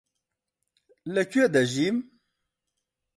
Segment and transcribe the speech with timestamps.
[1.15, 1.97] لەکوێ دەژیم؟